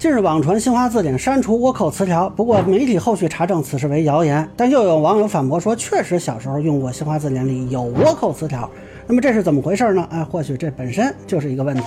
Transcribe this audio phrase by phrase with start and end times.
[0.00, 8.66] 近日网传新华字典删除倭寇词条，不过媒体后续查证此事为谣言，但又有网友反驳说，确实小时候用过新华字典里有倭寇词条。
[9.06, 10.08] 那么这是怎么回事呢？
[10.10, 11.82] 哎，或许这本身就是一个问题。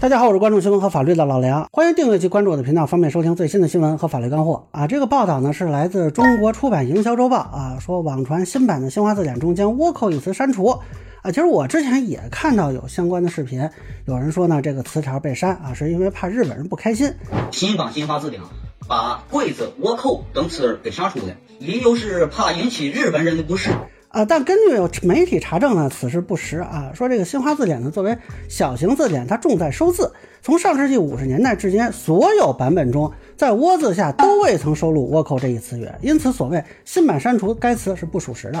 [0.00, 4.84] 大家好，我是关注新闻和法律的老梁，欢迎订阅及关注我的频道，方便收听最新的新闻和法律干货啊。
[4.84, 10.76] 这个报道呢是来自中国出版营销周报啊，说网传新版的新华字典中将倭寇一词删除
[11.22, 11.30] 啊。
[11.30, 13.68] 其实我之前也看到有相关的视频，
[14.06, 17.12] 有人说呢这个词条被删啊，是因为怕日本人不开心。
[17.50, 18.42] 新版新华字典
[18.88, 23.70] 把“柜子、倭寇等词给删除了，理由是怕引起日本人的不适。
[24.08, 26.90] 啊，但根据有媒体查证呢，此事不实啊。
[26.92, 28.18] 说这个新华字典呢，作为
[28.48, 30.12] 小型字典，它重在收字。
[30.42, 38.58] 从上世纪五十年代至今，所有版本中，在“倭”字下都未曾收录“倭寇”这一词语，因此所谓新版删除该词是不属实的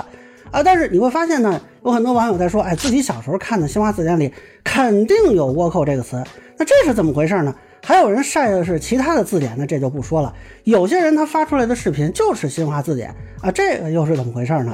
[0.52, 0.62] 啊。
[0.62, 6.22] 但是你会发现呢，有很多网友在说，哎，自己小时候看的新华字典里肯定有“倭寇”这个词，
[6.58, 7.54] 那这是怎么回事呢？
[7.82, 10.34] 还有人晒的是其他的字典，那这就不说了。
[10.64, 14.72] 有些人他发出来的视频就是新华字典啊，这个又是怎么回事呢？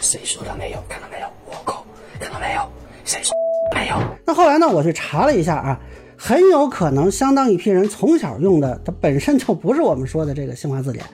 [0.00, 0.78] 谁说的没有？
[0.88, 1.26] 看到没有？
[1.50, 1.84] 倭寇，
[2.20, 2.62] 看到没有？
[3.04, 3.34] 谁说
[3.74, 3.96] 没有？
[4.24, 4.68] 那后来呢？
[4.68, 5.80] 我去查了一下啊，
[6.16, 11.04] 很有可能相当一批人从小用的，它本身就不是我们说的这个新华字典。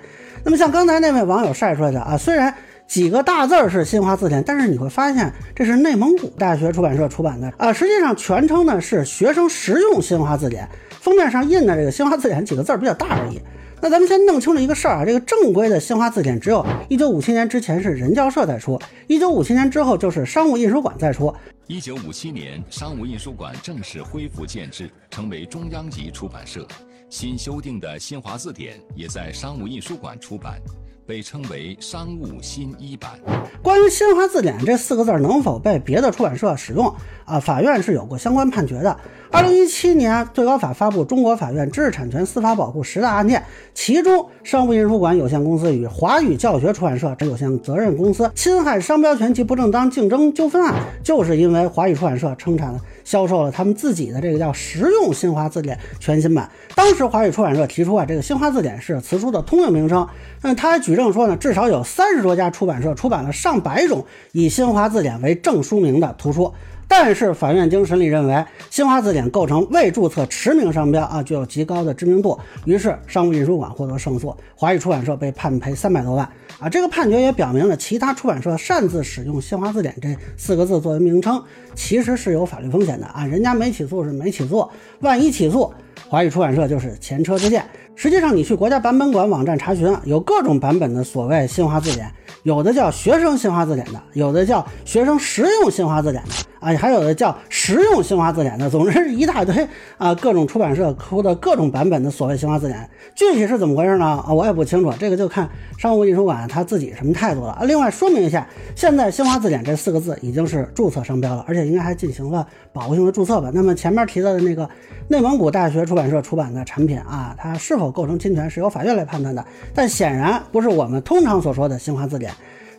[0.44, 2.52] 那么像刚才那位网友晒出来的啊，虽然
[2.86, 10.68] 几个大字儿是新华字典，但是你会发现这是内蒙古大学出版社出版的啊，实际上全称呢是学生实用新华字典，
[11.00, 13.40] 封面上印的这个新华字典几个字儿比较大而已。
[13.80, 21.34] 那咱们先弄清楚一个事儿啊，这个正规的新华字典只有一九五七年之前是人教社在出，一九五七年之后就是商务印书馆在出。
[21.66, 26.66] 一九五七年，商务印书馆正式恢复建制，成为中央级出版社。
[27.12, 30.58] 新修订的新华字典也在商务印书馆出版。
[31.04, 33.20] 被称为商务新一版。
[33.60, 36.86] 关于新华字典这四个字能否被别的出版社使用
[37.26, 37.40] 啊？
[37.40, 39.00] 法院是有过相关判决的。
[39.32, 43.40] 二零一七年，最高法发布《中国法院知识产权司法保护十大案件》，
[43.72, 52.78] 其中商务印书馆有限公司与华语教学出版社有限责任公司侵害商标权及不正当竞争纠纷案，就是因为华语出版社生产。
[53.04, 56.48] 销售了他们自己的这个叫实用新华字典全新版。
[56.76, 60.06] 当时华语出版社提出啊，这个新华字典是此书的通用名称。
[60.42, 66.52] 那他还举证说呢，至少有三十多家出版社出版了上百种以新华字典为正书名的图书。
[66.94, 72.38] 但是法院经审理认为，新华字典构成未注册驰名商标啊，具有极高的知名度。
[72.66, 76.68] 于是商务印书馆获得胜诉，华语出版社被判赔三百多万啊。
[76.68, 81.42] 这个判决也表明了，其他出版社擅自使用新华字典这四个字作为名称，
[81.74, 83.24] 其实是有法律风险的啊。
[83.24, 84.68] 人家没起诉是没起诉，
[85.00, 85.72] 万一起诉，
[86.08, 87.64] 华语出版社就是前车之鉴。
[87.94, 92.10] 实际上，你去国家版本馆网站查询，有各种版本的所谓新华字典，
[92.42, 96.30] 有的叫学生新华字典的，有的叫学生实用新华字典的。
[96.58, 104.06] 啊，还有的叫实用新华字典的，总之是一大堆啊，各种出版社出的各种版本的所谓新华字典，具体是怎么回事呢？
[104.24, 107.64] 啊，我也不清楚，这个就看商务印书馆他自己什么态度了啊。
[107.64, 113.50] 另外说明一下，现在新华字典这四个字已经是注册商标了，而且应该还进行了保护性的注册吧。
[113.52, 114.70] 那么前面提到的那个
[115.08, 119.44] 内蒙古大学出版社出版的产品啊，它是否构成侵权是由法院来判断的，
[119.74, 122.32] 但显然不是我们通常所说的新华字典。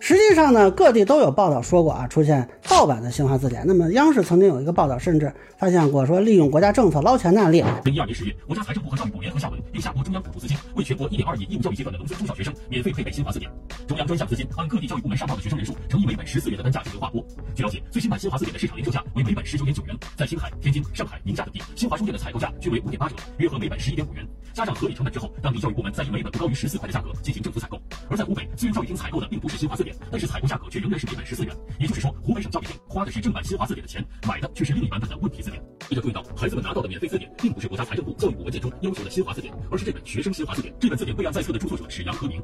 [0.05, 3.63] 实际上呢，各地都有报道说过啊，出现盗版的新华字典。
[3.65, 7.63] 那么央视曾经有一个报道，甚至发现过说利用国家政策捞钱的案例。
[7.85, 13.49] 一二年十月，国家财政部和教育部联合下文，并下拨中央补助资金，为全国一点二亿义务教育阶段的农村中小学生免费配备新华字典。
[13.87, 17.25] 中央专项资金按各地教育部门上报的学生人数乘以每本十四元的单价进行划拨。
[17.55, 17.69] 据了。
[17.69, 24.27] 解，最新版新华字典的市场零售价为每本十九点九元，在青海、天津、上海、宁夏等地，新华书店的采购价均为五点八折，约合每本十一点五元。
[24.51, 27.79] 加上合理成本之后，当地教育部门再以每本不高于十四块的价格进行政府采购。
[28.13, 30.63] 而在湖北，虽然教育厅采购的并不是新华字典，但是采购价格。
[30.73, 35.61] 却仍然是每本十四元，也就是说，湖北省教育厅花的是正版新华字典的钱，买的却是另一版本的问题字典。
[35.87, 40.73] 记者注意到，孩子们拿到的免费字典，并不是国家财政部教育部文件中要求的新华字典，而是这本学生新华字典。
[40.79, 42.41] 这本字典备案在册的著作者是杨和明。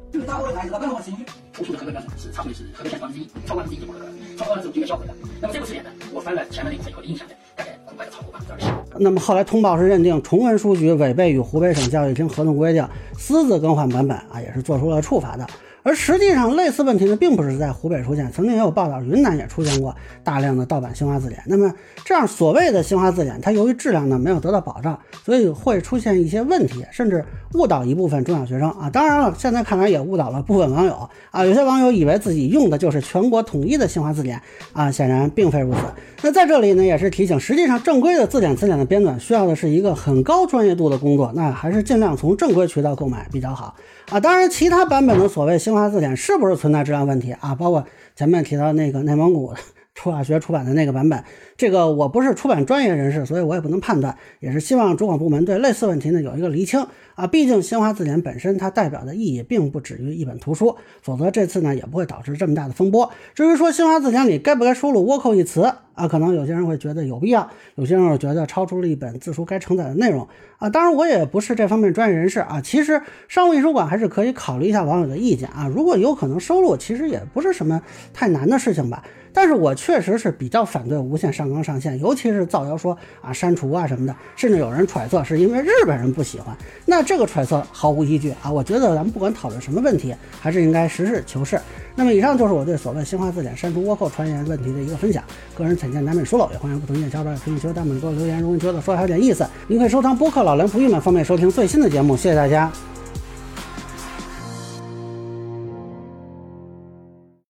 [1.52, 4.06] 出处的河北是查出的是河北省百分之一，超过百分之一就不合格，
[4.38, 5.14] 超过了之后就要销毁了。
[5.40, 8.66] 那么这部字典呢，我翻了前面那个以后的印象呢，大概很快就超过百分之二十。
[8.98, 12.86] 那么后来通报是认定崇文书局违背与湖北省教育厅合同规定，
[13.18, 15.46] 私自更换版本啊，也是做出了处罚的。
[15.82, 21.42] 而实际上，类似问题呢，并不是在湖北出现，曾经也有报道，云南也出现过大量的盗版新华字典。
[21.46, 21.72] 那么，
[22.04, 27.24] 这样所谓的新华字典，它由于质量呢没有得到保障，所以会出现一些问题，甚至
[27.54, 28.90] 误导一部分中小学生啊。
[28.90, 31.44] 当然了，现在看来也误导了部分网友啊。
[31.44, 34.40] 有些网友以为自己用的就是全国统一的新华字典
[34.72, 35.78] 啊，显然并非如此。
[36.22, 43.74] 那在这里呢，也是提醒，实际上正规的字典词典的编纂需要的是一个很高专业度的工作，那还是尽量从正规渠道购买比较好
[44.10, 44.20] 啊。
[44.20, 47.54] 当然，其他版本的所谓新新华字典是不是存在质量问题啊？
[47.54, 47.86] 包括
[48.16, 49.54] 前面提到那个内蒙古
[49.94, 51.22] 出版 学出版的那个版本。
[51.56, 56.84] 这个我不是出版专业人士，所以我也不能判断，也是希望主管部门对类似问题呢有一个厘清
[57.14, 57.24] 啊。
[57.28, 63.08] 毕竟新华字典本身它代表的意义并不止于一本图书，否则这次呢也不会导致这么大的风波。
[63.32, 70.26] 至于说新华字典里该不该收录倭寇一词啊，可能有些人会觉得有必要，有些人会觉得超出了一本字书该承载的内容
[70.58, 70.68] 啊。
[70.70, 75.66] 当然我也不是这方面专业人士啊，其实商务印书馆还是可以考虑一下网友的意见啊。
[75.66, 77.80] 如果有可能收录，其实也不是什么
[78.12, 79.02] 太难的事情吧。
[79.32, 88.50] 但是我确实是比较反对无限上纲上线，尤其是造谣说啊删除啊什么的，甚至有人揣测是因为日本人不喜欢，那这个揣测毫无依据啊！
[88.50, 91.60] 我觉得咱们不管讨论什么问题，还是应该实事求是。
[91.94, 95.22] 那么以上就是我对所谓新华字典删除倭寇传言问题的一个分享，
[95.54, 98.40] 个人浅见难免疏漏，也欢迎不同意见小伙伴评论区弹幕给我留言。
[98.40, 102.16] 如果你觉得说的还有点意思，您可以收藏播客老梁不郁闷，方便收听最新的节目。
[102.16, 102.70] 谢谢大家。